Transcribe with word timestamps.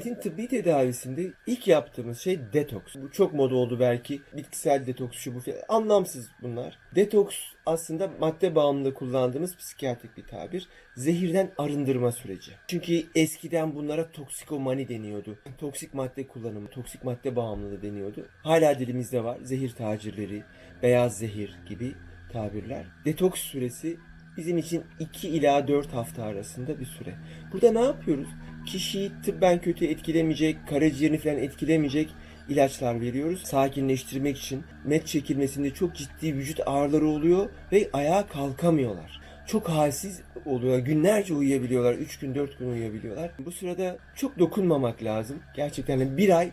Metin 0.00 0.14
tıbbi 0.14 0.48
tedavisinde 0.48 1.32
ilk 1.46 1.68
yaptığımız 1.68 2.18
şey 2.18 2.40
detoks. 2.52 2.94
Bu 2.96 3.10
çok 3.10 3.34
moda 3.34 3.54
oldu 3.54 3.80
belki. 3.80 4.20
Bitkisel 4.36 4.86
detoks 4.86 5.18
şu 5.18 5.34
bu 5.34 5.40
falan. 5.40 5.58
Anlamsız 5.68 6.28
bunlar. 6.42 6.78
Detoks 6.94 7.36
aslında 7.66 8.10
madde 8.20 8.54
bağımlılığı 8.54 8.94
kullandığımız 8.94 9.56
psikiyatrik 9.56 10.16
bir 10.16 10.24
tabir. 10.26 10.68
Zehirden 10.96 11.50
arındırma 11.58 12.12
süreci. 12.12 12.52
Çünkü 12.68 13.02
eskiden 13.14 13.74
bunlara 13.74 14.10
toksikomani 14.10 14.88
deniyordu. 14.88 15.38
Toksik 15.58 15.94
madde 15.94 16.26
kullanımı, 16.26 16.68
toksik 16.68 17.04
madde 17.04 17.36
bağımlılığı 17.36 17.82
deniyordu. 17.82 18.26
Hala 18.42 18.78
dilimizde 18.78 19.24
var. 19.24 19.38
Zehir 19.42 19.70
tacirleri, 19.70 20.42
beyaz 20.82 21.18
zehir 21.18 21.58
gibi 21.68 21.92
tabirler. 22.32 22.86
Detoks 23.04 23.40
süresi 23.40 23.96
bizim 24.36 24.58
için 24.58 24.84
2 25.00 25.28
ila 25.28 25.68
4 25.68 25.92
hafta 25.92 26.22
arasında 26.22 26.80
bir 26.80 26.86
süre. 26.86 27.14
Burada 27.52 27.72
ne 27.72 27.80
yapıyoruz? 27.80 28.28
Kişiyi 28.72 29.12
tıbben 29.24 29.60
kötü 29.60 29.86
etkilemeyecek, 29.86 30.56
karaciğerini 30.68 31.18
falan 31.18 31.38
etkilemeyecek 31.38 32.08
ilaçlar 32.48 33.00
veriyoruz. 33.00 33.42
Sakinleştirmek 33.42 34.38
için 34.38 34.64
met 34.84 35.06
çekilmesinde 35.06 35.70
çok 35.70 35.94
ciddi 35.94 36.34
vücut 36.34 36.60
ağrıları 36.66 37.06
oluyor 37.06 37.48
ve 37.72 37.88
ayağa 37.92 38.26
kalkamıyorlar. 38.26 39.20
Çok 39.46 39.68
halsiz 39.68 40.20
oluyor. 40.44 40.78
Günlerce 40.78 41.34
uyuyabiliyorlar. 41.34 41.94
3 41.94 42.18
gün 42.18 42.34
4 42.34 42.58
gün 42.58 42.70
uyuyabiliyorlar. 42.70 43.30
Bu 43.38 43.52
sırada 43.52 43.98
çok 44.16 44.38
dokunmamak 44.38 45.02
lazım. 45.02 45.38
Gerçekten 45.56 46.16
bir 46.16 46.38
ay 46.38 46.50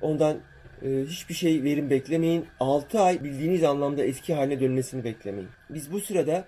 ondan 0.00 0.36
e, 0.82 1.04
hiçbir 1.08 1.34
şey 1.34 1.62
verim 1.62 1.90
beklemeyin. 1.90 2.44
6 2.60 3.00
ay 3.00 3.24
bildiğiniz 3.24 3.64
anlamda 3.64 4.04
eski 4.04 4.34
haline 4.34 4.60
dönmesini 4.60 5.04
beklemeyin. 5.04 5.48
Biz 5.70 5.92
bu 5.92 6.00
sırada 6.00 6.44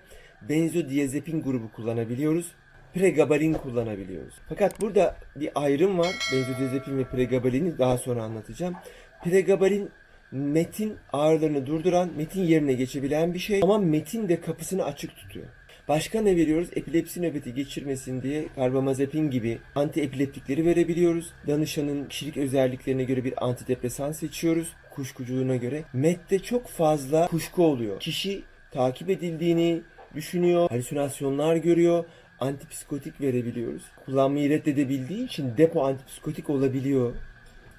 benzodiazepin 0.49 1.41
grubu 1.41 1.71
kullanabiliyoruz. 1.71 2.51
Pregabalin 2.93 3.53
kullanabiliyoruz. 3.53 4.33
Fakat 4.49 4.81
burada 4.81 5.15
bir 5.35 5.49
ayrım 5.55 5.99
var. 5.99 6.15
Benzodiazepin 6.33 6.97
ve 6.97 7.03
pregabalini 7.03 7.77
daha 7.77 7.97
sonra 7.97 8.23
anlatacağım. 8.23 8.75
Pregabalin 9.23 9.89
metin 10.31 10.97
ağrılarını 11.13 11.65
durduran, 11.65 12.09
metin 12.17 12.43
yerine 12.43 12.73
geçebilen 12.73 13.33
bir 13.33 13.39
şey 13.39 13.59
ama 13.63 13.77
metin 13.77 14.29
de 14.29 14.41
kapısını 14.41 14.85
açık 14.85 15.15
tutuyor. 15.15 15.45
Başka 15.87 16.21
ne 16.21 16.35
veriyoruz? 16.35 16.69
Epilepsi 16.75 17.21
nöbeti 17.21 17.53
geçirmesin 17.53 18.21
diye 18.21 18.47
karbamazepin 18.55 19.29
gibi 19.29 19.59
antiepileptikleri 19.75 20.65
verebiliyoruz. 20.65 21.33
Danışanın 21.47 22.05
kişilik 22.05 22.37
özelliklerine 22.37 23.03
göre 23.03 23.23
bir 23.23 23.45
antidepresan 23.45 24.11
seçiyoruz. 24.11 24.73
Kuşkuculuğuna 24.91 25.55
göre. 25.55 25.83
MET'te 25.93 26.39
çok 26.39 26.67
fazla 26.67 27.27
kuşku 27.27 27.63
oluyor. 27.63 27.99
Kişi 27.99 28.43
takip 28.71 29.09
edildiğini 29.09 29.81
düşünüyor, 30.15 30.69
halüsinasyonlar 30.69 31.55
görüyor. 31.55 32.05
Antipsikotik 32.41 33.21
verebiliyoruz. 33.21 33.83
Kullanmayı 34.05 34.49
reddedebildiği 34.49 35.25
için 35.25 35.57
depo 35.57 35.83
antipsikotik 35.85 36.49
olabiliyor. 36.49 37.13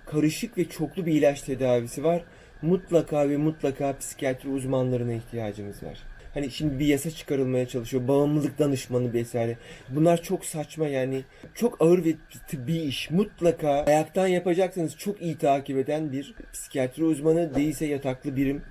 Karışık 0.07 0.59
ve 0.59 0.65
çoklu 0.65 1.07
bir 1.07 1.13
ilaç 1.13 1.43
tedavisi 1.43 2.05
var. 2.05 2.25
Mutlaka 2.63 3.29
ve 3.29 3.37
mutlaka 3.37 3.99
psikiyatri 3.99 4.49
uzmanlarına 4.49 5.13
ihtiyacımız 5.13 5.83
var. 5.83 5.99
Hani 6.35 6.51
şimdi 6.51 6.79
bir 6.79 6.87
yasa 6.87 7.11
çıkarılmaya 7.11 7.69
çalışıyor. 7.69 8.09
Bağımlılık 8.09 8.59
danışmanı 8.59 9.13
vesaire. 9.13 9.57
Bunlar 9.89 10.23
çok 10.23 10.45
saçma 10.45 10.89
yani. 10.89 11.23
Çok 11.55 11.83
ağır 11.83 12.05
ve 12.05 12.15
tıbbi 12.49 12.77
iş. 12.77 13.11
Mutlaka 13.11 13.71
ayaktan 13.71 14.27
yapacaksanız 14.27 14.97
çok 14.97 15.23
iyi 15.23 15.39
takip 15.39 15.79
eden 15.79 16.13
bir 16.13 16.35
psikiyatri 16.53 17.05
uzmanı 17.05 17.55
değilse 17.55 17.87
yataklı 17.87 18.37
birim 18.37 18.63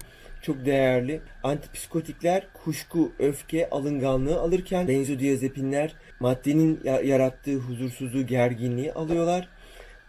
çok 0.42 0.66
değerli. 0.66 1.22
Antipsikotikler 1.44 2.48
kuşku, 2.54 3.12
öfke, 3.20 3.70
alınganlığı 3.70 4.40
alırken 4.40 4.88
benzodiazepinler 4.88 5.94
maddenin 6.20 6.80
ya- 6.84 7.02
yarattığı 7.02 7.56
huzursuzluğu, 7.56 8.28
gerginliği 8.28 8.94
alıyorlar. 8.94 9.48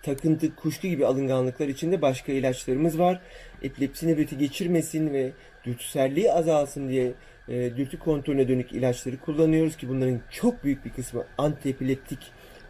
Takıntı, 0.02 0.54
kuşku 0.56 0.86
gibi 0.86 1.06
alınganlıklar 1.06 1.68
için 1.68 1.92
de 1.92 2.02
başka 2.02 2.32
ilaçlarımız 2.32 2.98
var. 2.98 3.20
Epilepsi 3.62 4.08
nöbeti 4.08 4.38
geçirmesin 4.38 5.12
ve 5.12 5.32
dürtüselliği 5.64 6.32
azalsın 6.32 6.88
diye 6.88 7.12
e, 7.48 7.76
dürtü 7.76 7.98
kontrolüne 7.98 8.48
dönük 8.48 8.72
ilaçları 8.72 9.20
kullanıyoruz 9.20 9.76
ki 9.76 9.88
bunların 9.88 10.20
çok 10.30 10.64
büyük 10.64 10.84
bir 10.84 10.90
kısmı 10.90 11.24
antiepileptik 11.38 12.18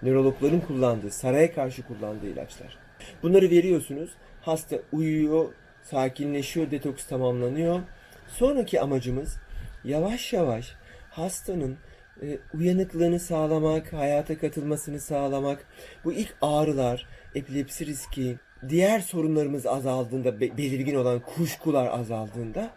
nörologların 0.02 0.60
kullandığı, 0.60 1.10
saraya 1.10 1.54
karşı 1.54 1.82
kullandığı 1.82 2.26
ilaçlar. 2.26 2.78
Bunları 3.22 3.50
veriyorsunuz. 3.50 4.10
Hasta 4.40 4.76
uyuyor, 4.92 5.48
sakinleşiyor, 5.82 6.70
detoks 6.70 7.06
tamamlanıyor. 7.06 7.80
Sonraki 8.28 8.80
amacımız 8.80 9.36
yavaş 9.84 10.32
yavaş 10.32 10.74
hastanın 11.10 11.76
e, 12.22 12.38
uyanıklığını 12.54 13.20
sağlamak, 13.20 13.92
hayata 13.92 14.38
katılmasını 14.38 15.00
sağlamak. 15.00 15.66
Bu 16.04 16.12
ilk 16.12 16.34
ağrılar, 16.42 17.06
epilepsi 17.34 17.86
riski, 17.86 18.38
diğer 18.68 19.00
sorunlarımız 19.00 19.66
azaldığında, 19.66 20.40
be- 20.40 20.56
belirgin 20.56 20.94
olan 20.94 21.20
kuşkular 21.20 21.86
azaldığında 21.86 22.70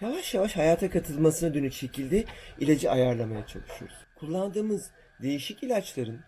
yavaş 0.00 0.34
yavaş 0.34 0.56
hayata 0.56 0.90
katılmasına 0.90 1.54
dönük 1.54 1.72
şekilde 1.72 2.24
ilacı 2.58 2.90
ayarlamaya 2.90 3.46
çalışıyoruz. 3.46 3.96
Kullandığımız 4.16 4.90
değişik 5.22 5.62
ilaçların 5.62 6.20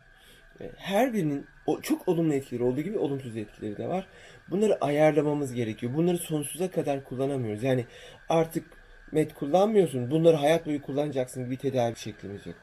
her 0.76 1.12
birinin 1.12 1.46
o 1.66 1.80
çok 1.80 2.08
olumlu 2.08 2.34
etkileri 2.34 2.64
olduğu 2.64 2.80
gibi 2.80 2.98
olumsuz 2.98 3.36
etkileri 3.36 3.76
de 3.76 3.88
var. 3.88 4.06
Bunları 4.50 4.84
ayarlamamız 4.84 5.54
gerekiyor. 5.54 5.94
Bunları 5.94 6.18
sonsuza 6.18 6.70
kadar 6.70 7.04
kullanamıyoruz. 7.04 7.62
Yani 7.62 7.84
artık 8.28 8.64
met 9.12 9.34
kullanmıyorsun. 9.34 10.10
Bunları 10.10 10.36
hayat 10.36 10.66
boyu 10.66 10.82
kullanacaksın 10.82 11.44
gibi 11.44 11.56
tedavi 11.56 11.96
şeklimiz 11.96 12.46
yok. 12.46 12.56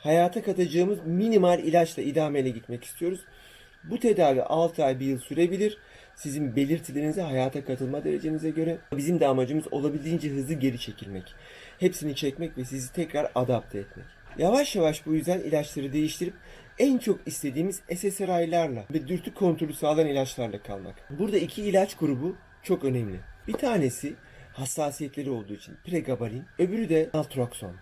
Hayata 0.00 0.42
katacağımız 0.42 0.98
minimal 1.06 1.58
ilaçla 1.58 2.02
idameyle 2.02 2.50
gitmek 2.50 2.84
istiyoruz. 2.84 3.20
Bu 3.84 4.00
tedavi 4.00 4.42
6 4.42 4.84
ay 4.84 5.00
1 5.00 5.06
yıl 5.06 5.18
sürebilir. 5.18 5.78
Sizin 6.14 6.56
belirtilerinize, 6.56 7.22
hayata 7.22 7.64
katılma 7.64 8.04
derecenize 8.04 8.50
göre. 8.50 8.78
Bizim 8.92 9.20
de 9.20 9.26
amacımız 9.26 9.72
olabildiğince 9.72 10.30
hızlı 10.30 10.54
geri 10.54 10.78
çekilmek. 10.78 11.34
Hepsini 11.78 12.14
çekmek 12.14 12.58
ve 12.58 12.64
sizi 12.64 12.92
tekrar 12.92 13.30
adapte 13.34 13.78
etmek. 13.78 14.06
Yavaş 14.38 14.76
yavaş 14.76 15.06
bu 15.06 15.14
yüzden 15.14 15.38
ilaçları 15.38 15.92
değiştirip 15.92 16.34
en 16.78 16.98
çok 16.98 17.20
istediğimiz 17.26 17.82
SSRI'larla 17.96 18.84
ve 18.90 19.08
dürtü 19.08 19.34
kontrolü 19.34 19.74
sağlayan 19.74 20.08
ilaçlarla 20.08 20.62
kalmak. 20.62 20.94
Burada 21.18 21.38
iki 21.38 21.62
ilaç 21.62 21.96
grubu 21.96 22.36
çok 22.62 22.84
önemli. 22.84 23.20
Bir 23.48 23.52
tanesi 23.52 24.14
hassasiyetleri 24.52 25.30
olduğu 25.30 25.54
için 25.54 25.74
pregabalin, 25.84 26.44
öbürü 26.58 26.88
de 26.88 27.10
naltrokson. 27.14 27.72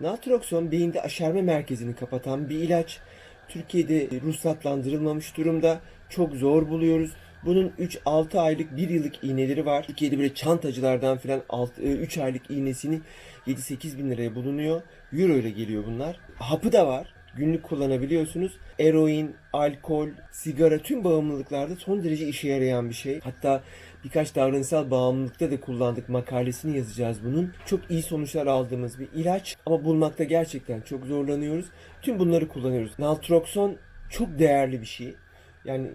Naltrokson 0.00 0.70
beyinde 0.70 1.02
aşerme 1.02 1.42
merkezini 1.42 1.94
kapatan 1.94 2.48
bir 2.48 2.58
ilaç. 2.58 3.00
Türkiye'de 3.48 4.08
ruhsatlandırılmamış 4.20 5.36
durumda. 5.36 5.80
Çok 6.08 6.34
zor 6.34 6.68
buluyoruz. 6.68 7.12
Bunun 7.44 7.68
3-6 7.68 8.38
aylık 8.38 8.76
1 8.76 8.88
yıllık 8.88 9.24
iğneleri 9.24 9.66
var. 9.66 9.86
Türkiye'de 9.86 10.18
böyle 10.18 10.34
çantacılardan 10.34 11.18
filan 11.18 11.42
3 11.78 12.18
aylık 12.18 12.50
iğnesini 12.50 13.00
7-8 13.46 13.98
bin 13.98 14.10
liraya 14.10 14.34
bulunuyor. 14.34 14.82
Euro 15.12 15.32
ile 15.32 15.50
geliyor 15.50 15.84
bunlar. 15.86 16.20
Hapı 16.38 16.72
da 16.72 16.86
var. 16.86 17.15
Günlük 17.36 17.62
kullanabiliyorsunuz. 17.62 18.52
Eroin, 18.78 19.36
alkol, 19.52 20.08
sigara 20.32 20.78
tüm 20.78 21.04
bağımlılıklarda 21.04 21.76
son 21.76 22.04
derece 22.04 22.28
işe 22.28 22.48
yarayan 22.48 22.88
bir 22.88 22.94
şey. 22.94 23.20
Hatta 23.20 23.62
birkaç 24.04 24.34
davranışsal 24.34 24.90
bağımlılıkta 24.90 25.50
da 25.50 25.60
kullandık 25.60 26.08
makalesini 26.08 26.76
yazacağız 26.76 27.24
bunun. 27.24 27.52
Çok 27.66 27.90
iyi 27.90 28.02
sonuçlar 28.02 28.46
aldığımız 28.46 29.00
bir 29.00 29.08
ilaç 29.14 29.56
ama 29.66 29.84
bulmakta 29.84 30.24
gerçekten 30.24 30.80
çok 30.80 31.06
zorlanıyoruz. 31.06 31.66
Tüm 32.02 32.18
bunları 32.18 32.48
kullanıyoruz. 32.48 32.98
Naltrokson 32.98 33.76
çok 34.10 34.38
değerli 34.38 34.80
bir 34.80 34.86
şey. 34.86 35.14
Yani 35.64 35.90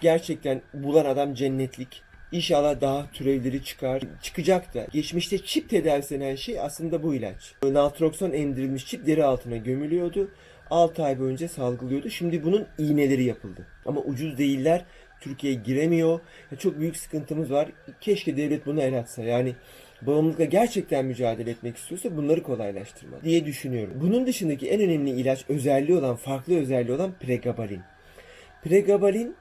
gerçekten 0.00 0.62
bulan 0.74 1.04
adam 1.04 1.34
cennetlik. 1.34 2.02
İnşallah 2.32 2.80
daha 2.80 3.10
türevleri 3.12 3.64
çıkar. 3.64 4.02
Çıkacak 4.22 4.74
da. 4.74 4.86
Geçmişte 4.92 5.38
çip 5.38 5.68
tedavisi 5.68 6.20
denen 6.20 6.34
şey 6.34 6.60
aslında 6.60 7.02
bu 7.02 7.14
ilaç. 7.14 7.54
Naltrokson 7.62 8.32
emdirilmiş 8.32 8.86
çip 8.86 9.06
deri 9.06 9.24
altına 9.24 9.56
gömülüyordu. 9.56 10.30
6 10.70 11.04
ay 11.04 11.20
boyunca 11.20 11.48
salgılıyordu. 11.48 12.10
Şimdi 12.10 12.44
bunun 12.44 12.66
iğneleri 12.78 13.24
yapıldı. 13.24 13.66
Ama 13.86 14.00
ucuz 14.00 14.38
değiller. 14.38 14.84
Türkiye'ye 15.20 15.60
giremiyor. 15.64 16.20
Ya 16.50 16.58
çok 16.58 16.80
büyük 16.80 16.96
sıkıntımız 16.96 17.50
var. 17.50 17.68
Keşke 18.00 18.36
devlet 18.36 18.66
bunu 18.66 18.82
el 18.82 18.98
atsa. 18.98 19.22
Yani 19.22 19.54
bağımlılıkla 20.02 20.44
gerçekten 20.44 21.04
mücadele 21.04 21.50
etmek 21.50 21.76
istiyorsa 21.76 22.16
bunları 22.16 22.42
kolaylaştırmalı 22.42 23.22
diye 23.24 23.44
düşünüyorum. 23.44 23.94
Bunun 24.00 24.26
dışındaki 24.26 24.70
en 24.70 24.80
önemli 24.80 25.10
ilaç 25.10 25.44
özelliği 25.48 25.98
olan, 25.98 26.16
farklı 26.16 26.58
özelliği 26.58 26.96
olan 26.96 27.12
pregabalin. 27.20 27.80
Pregabalin 28.64 29.36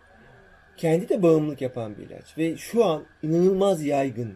kendi 0.77 1.09
de 1.09 1.23
bağımlılık 1.23 1.61
yapan 1.61 1.97
bir 1.97 2.03
ilaç 2.03 2.37
ve 2.37 2.57
şu 2.57 2.85
an 2.85 3.03
inanılmaz 3.23 3.85
yaygın 3.85 4.33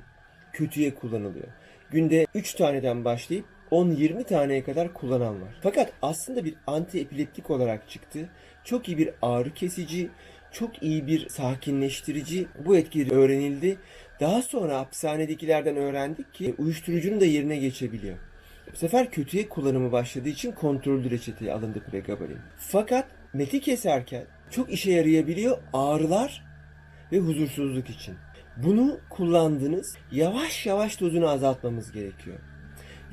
kötüye 0.53 0.95
kullanılıyor. 0.95 1.47
Günde 1.91 2.25
3 2.35 2.53
taneden 2.53 3.05
başlayıp 3.05 3.45
10-20 3.73 4.23
taneye 4.23 4.63
kadar 4.63 4.93
kullanan 4.93 5.41
var. 5.41 5.55
Fakat 5.61 5.93
aslında 6.01 6.45
bir 6.45 6.53
antiepileptik 6.67 7.49
olarak 7.49 7.89
çıktı. 7.89 8.29
Çok 8.63 8.87
iyi 8.87 8.97
bir 8.97 9.09
ağrı 9.21 9.53
kesici, 9.53 10.09
çok 10.51 10.83
iyi 10.83 11.07
bir 11.07 11.29
sakinleştirici. 11.29 12.47
Bu 12.65 12.77
etkileri 12.77 13.11
öğrenildi. 13.13 13.77
Daha 14.19 14.41
sonra 14.41 14.79
hapishanedekilerden 14.79 15.75
öğrendik 15.75 16.33
ki 16.33 16.55
uyuşturucunun 16.57 17.19
da 17.19 17.25
yerine 17.25 17.57
geçebiliyor. 17.57 18.17
Bu 18.73 18.75
sefer 18.75 19.11
kötüye 19.11 19.49
kullanımı 19.49 19.91
başladığı 19.91 20.29
için 20.29 20.51
kontrollü 20.51 21.09
reçeteye 21.09 21.53
alındı 21.53 21.83
pregabalin. 21.91 22.39
Fakat 22.57 23.07
meti 23.33 23.61
keserken 23.61 24.25
çok 24.49 24.69
işe 24.69 24.91
yarayabiliyor 24.91 25.57
ağrılar 25.73 26.45
ve 27.11 27.19
huzursuzluk 27.19 27.89
için. 27.89 28.15
Bunu 28.57 28.99
kullandınız. 29.09 29.97
Yavaş 30.11 30.65
yavaş 30.65 31.01
dozunu 31.01 31.27
azaltmamız 31.27 31.91
gerekiyor. 31.91 32.39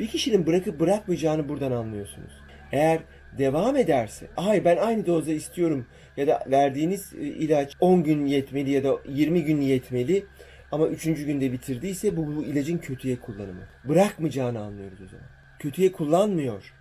Bir 0.00 0.06
kişinin 0.06 0.46
bırakıp 0.46 0.80
bırakmayacağını 0.80 1.48
buradan 1.48 1.72
anlıyorsunuz. 1.72 2.32
Eğer 2.72 3.00
devam 3.38 3.76
ederse, 3.76 4.26
ay 4.36 4.64
ben 4.64 4.76
aynı 4.76 5.06
dozda 5.06 5.32
istiyorum 5.32 5.86
ya 6.16 6.26
da 6.26 6.44
verdiğiniz 6.50 7.14
e, 7.14 7.18
ilaç 7.18 7.76
10 7.80 8.02
gün 8.04 8.26
yetmeli 8.26 8.70
ya 8.70 8.84
da 8.84 8.98
20 9.08 9.44
gün 9.44 9.60
yetmeli 9.60 10.24
ama 10.72 10.86
3. 10.86 11.04
günde 11.04 11.52
bitirdiyse 11.52 12.16
bu, 12.16 12.36
bu 12.36 12.44
ilacın 12.44 12.78
kötüye 12.78 13.20
kullanımı. 13.20 13.62
Bırakmayacağını 13.84 14.60
anlıyoruz 14.60 15.00
o 15.00 15.08
zaman. 15.08 15.26
Kötüye 15.58 15.92
kullanmıyor. 15.92 16.74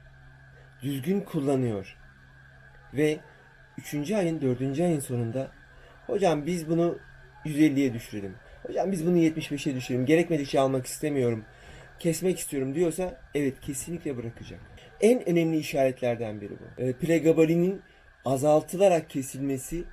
Düzgün 0.83 1.21
kullanıyor. 1.21 1.97
Ve 2.93 3.19
3. 3.93 4.11
ayın 4.11 4.41
4. 4.41 4.79
ayın 4.79 4.99
sonunda 4.99 5.51
hocam 6.07 6.45
biz 6.45 6.69
bunu 6.69 6.97
150'ye 7.45 7.93
düşürelim. 7.93 8.35
Hocam 8.63 8.91
biz 8.91 9.05
bunu 9.05 9.17
75'e 9.17 9.75
düşürelim. 9.75 10.05
Gerekmedikçe 10.05 10.59
almak 10.59 10.85
istemiyorum. 10.85 11.45
Kesmek 11.99 12.39
istiyorum 12.39 12.75
diyorsa 12.75 13.21
evet 13.35 13.61
kesinlikle 13.61 14.17
bırakacak. 14.17 14.59
En 15.01 15.29
önemli 15.29 15.57
işaretlerden 15.57 16.41
biri 16.41 16.53
bu. 16.59 16.81
E, 16.81 16.93
pregabalinin 16.93 17.81
azaltılarak 18.25 19.09
kesilmesi 19.09 19.83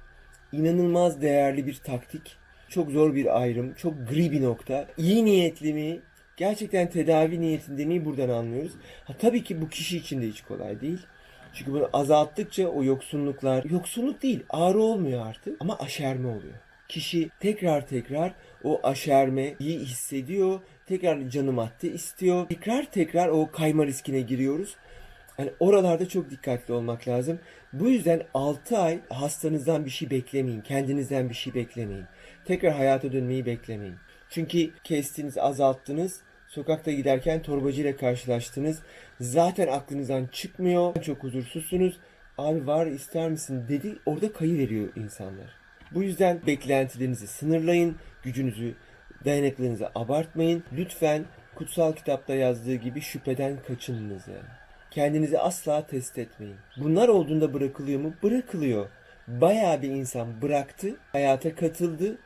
inanılmaz 0.53 1.23
değerli 1.23 1.67
bir 1.67 1.75
taktik. 1.75 2.37
Çok 2.69 2.91
zor 2.91 3.15
bir 3.15 3.41
ayrım, 3.41 3.75
çok 3.75 4.09
gri 4.09 4.33
bir 4.33 4.43
nokta. 4.43 4.87
İyi 4.97 5.25
niyetli 5.25 5.75
mi, 5.75 6.01
gerçekten 6.37 6.91
tedavi 6.91 7.41
niyetinde 7.41 7.85
mi 7.85 8.05
buradan 8.05 8.29
anlıyoruz. 8.29 8.73
Ha, 9.05 9.15
tabii 9.19 9.43
ki 9.43 9.61
bu 9.61 9.69
kişi 9.69 9.97
için 9.97 10.23
de 10.23 10.27
hiç 10.27 10.41
kolay 10.41 10.81
değil. 10.81 11.07
Çünkü 11.53 11.73
bunu 11.73 11.91
azalttıkça 11.93 12.69
o 12.69 12.85
yoksunluklar, 12.85 13.65
yoksunluk 13.65 14.23
değil 14.23 14.45
ağrı 14.51 14.79
olmuyor 14.79 15.27
artık 15.27 15.57
ama 15.61 15.79
aşerme 15.79 16.29
oluyor. 16.29 16.55
Kişi 16.89 17.31
tekrar 17.41 17.87
tekrar 17.87 18.35
o 18.65 18.81
aşermeyi 18.83 19.57
hissediyor. 19.61 20.61
Tekrar 20.87 21.29
canı 21.31 21.53
madde 21.53 21.89
istiyor. 21.89 22.49
Tekrar 22.49 22.91
tekrar 22.91 23.29
o 23.29 23.51
kayma 23.51 23.87
riskine 23.87 24.21
giriyoruz. 24.21 24.77
Hani 25.37 25.51
oralarda 25.61 26.09
çok 26.09 26.31
dikkatli 26.31 26.75
olmak 26.75 27.09
lazım. 27.09 27.39
Bu 27.73 27.89
yüzden 27.89 28.23
6 28.35 28.79
ay 28.79 29.01
hastanızdan 29.09 29.85
bir 29.85 29.91
şey 29.91 30.11
beklemeyin. 30.11 30.61
Kendinizden 30.61 31.29
bir 31.29 31.35
şey 31.35 31.55
beklemeyin. 31.55 32.05
Tekrar 32.45 32.73
hayata 32.73 33.13
dönmeyi 33.13 33.47
beklemeyin. 33.47 33.97
Çünkü 34.31 34.71
kestiniz, 34.85 35.39
azalttınız. 35.39 36.21
Sokakta 36.49 36.93
giderken 36.93 37.43
torbacıyla 37.43 37.97
karşılaştınız. 37.97 38.83
Zaten 39.21 39.69
aklınızdan 39.69 40.27
çıkmıyor. 40.27 41.03
Çok 41.03 41.23
huzursuzsunuz. 41.23 41.99
Abi 42.39 42.67
var 42.67 42.87
ister 42.87 43.31
misin 43.31 43.65
dedi. 43.69 43.99
Orada 44.07 44.33
kayı 44.33 44.59
veriyor 44.59 44.89
insanlar. 44.97 45.66
Bu 45.91 46.03
yüzden 46.03 46.41
beklentilerinizi 46.47 47.27
sınırlayın. 47.27 47.97
Gücünüzü, 48.23 48.75
dayanıklılığınızı 49.25 49.91
abartmayın. 49.95 50.65
Lütfen 50.77 51.25
kutsal 51.55 51.93
kitapta 51.93 52.35
yazdığı 52.35 52.75
gibi 52.75 53.01
şüpheden 53.01 53.57
kaçınınız 53.69 54.29
yani. 54.29 54.49
Kendinizi 54.91 55.39
asla 55.39 55.87
test 55.87 56.19
etmeyin. 56.19 56.57
Bunlar 56.77 57.09
olduğunda 57.09 57.55
bırakılıyor 57.55 58.01
mu? 58.01 58.15
Bırakılıyor. 58.23 58.89
Bayağı 59.29 59.83
bir 59.83 59.91
insan 59.91 60.43
bıraktı, 60.43 60.97
hayata 61.13 61.55
katıldı 61.55 62.19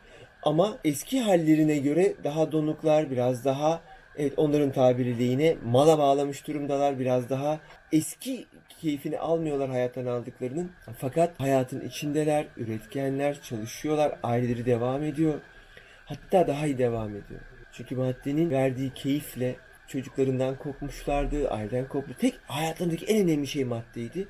ama 0.43 0.79
eski 0.85 1.21
hallerine 1.21 1.79
göre 1.79 2.15
daha 2.25 2.53
donuklar, 2.53 3.11
biraz 3.11 3.45
daha 3.45 3.81
evet 4.17 4.33
onların 4.37 4.73
tabiriyle 4.73 5.25
yine 5.25 5.57
mala 5.65 5.99
bağlamış 5.99 6.47
durumdalar. 6.47 6.99
Biraz 6.99 7.31
daha 7.31 7.61
eski 7.93 8.47
keyfini 8.81 9.19
almıyorlar 9.19 9.71
hayattan 9.71 10.07
aldıklarının. 10.07 10.71
Fakat 10.99 11.41
hayatın 11.41 11.81
içindeler, 11.81 12.47
üretkenler, 12.57 13.43
çalışıyorlar, 13.43 14.19
aileleri 14.23 14.67
devam 14.67 15.03
ediyor. 15.03 15.35
Hatta 16.05 16.47
daha 16.47 16.67
iyi 16.67 16.79
devam 16.79 17.09
ediyor. 17.09 17.41
Çünkü 17.73 17.97
maddenin 17.97 18.51
verdiği 18.51 18.95
keyifle 18.95 19.57
çocuklarından 19.87 20.55
kopmuşlardı, 20.55 21.51
aileden 21.51 21.89
koptu. 21.89 22.15
Tek 22.19 22.35
hayatlarındaki 22.47 23.07
en 23.07 23.29
önemli 23.29 23.47
şey 23.47 23.65
maddeydi. 23.65 24.29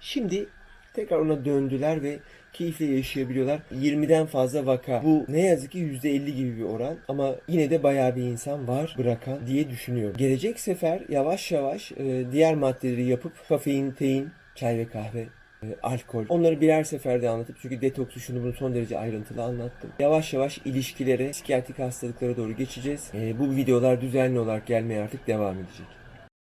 Şimdi 0.00 0.48
tekrar 0.94 1.18
ona 1.18 1.44
döndüler 1.44 2.02
ve 2.02 2.18
keyifle 2.52 2.84
yaşayabiliyorlar. 2.84 3.60
20'den 3.74 4.26
fazla 4.26 4.66
vaka. 4.66 5.02
Bu 5.04 5.24
ne 5.28 5.46
yazık 5.46 5.70
ki 5.70 5.78
%50 5.78 6.30
gibi 6.30 6.56
bir 6.56 6.62
oran 6.62 6.96
ama 7.08 7.34
yine 7.48 7.70
de 7.70 7.82
bayağı 7.82 8.16
bir 8.16 8.22
insan 8.22 8.68
var 8.68 8.94
bırakan 8.98 9.46
diye 9.46 9.70
düşünüyorum. 9.70 10.16
Gelecek 10.16 10.60
sefer 10.60 11.00
yavaş 11.08 11.52
yavaş 11.52 11.92
e, 11.92 12.24
diğer 12.32 12.54
maddeleri 12.54 13.04
yapıp 13.04 13.32
kafein, 13.48 13.90
tein, 13.90 14.30
çay 14.54 14.78
ve 14.78 14.88
kahve 14.88 15.26
e, 15.62 15.66
alkol. 15.82 16.24
Onları 16.28 16.60
birer 16.60 16.84
seferde 16.84 17.28
anlatıp 17.28 17.56
çünkü 17.62 17.80
detoksu 17.80 18.20
şunu 18.20 18.42
bunu 18.42 18.52
son 18.52 18.74
derece 18.74 18.98
ayrıntılı 18.98 19.42
anlattım. 19.42 19.90
Yavaş 19.98 20.32
yavaş 20.32 20.58
ilişkilere, 20.58 21.30
psikiyatrik 21.30 21.78
hastalıklara 21.78 22.36
doğru 22.36 22.52
geçeceğiz. 22.52 23.10
E, 23.14 23.38
bu 23.38 23.56
videolar 23.56 24.00
düzenli 24.00 24.38
olarak 24.38 24.66
gelmeye 24.66 25.02
artık 25.02 25.26
devam 25.26 25.54
edecek. 25.54 25.99